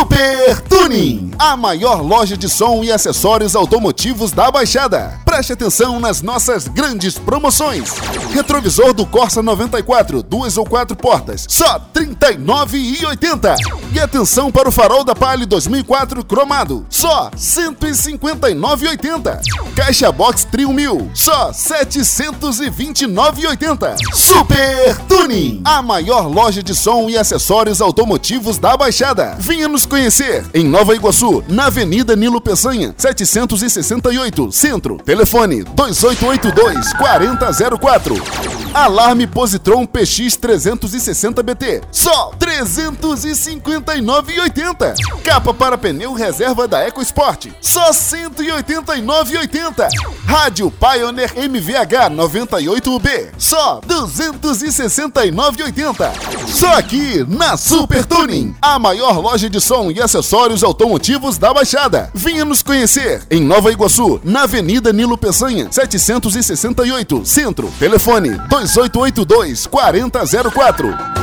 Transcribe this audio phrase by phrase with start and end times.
[0.00, 5.18] Super Tuning a maior loja de som e acessórios automotivos da Baixada.
[5.24, 7.94] Preste atenção nas nossas grandes promoções.
[8.34, 13.56] Retrovisor do Corsa 94, duas ou quatro portas, só R$ 39,80.
[13.94, 19.40] E atenção para o farol da Palio 2004 cromado, só R$ 159,80.
[19.74, 23.96] Caixa Box Trio 1000, só R$ 729,80.
[24.12, 29.36] Super Tuning, a maior loja de som e acessórios automotivos da Baixada.
[29.38, 34.96] Venha nos conhecer em Nova Iguaçu, na Avenida Nilo Peçanha, 768, Centro.
[35.04, 38.14] Telefone 2882 4004.
[38.72, 44.94] Alarme Positron PX 360BT, só 359,80.
[45.24, 49.88] Capa para pneu reserva da EcoSport, só 189,80.
[50.24, 56.12] Rádio Pioneer MVH 98B, só 269,80.
[56.46, 61.00] Só aqui na Super Tuning, a maior loja de som e acessórios automotivos
[61.38, 62.10] da Baixada.
[62.14, 67.72] Venha nos conhecer em Nova Iguaçu, na Avenida Nilo Peçanha, 768, Centro.
[67.78, 71.19] Telefone 2882 4004.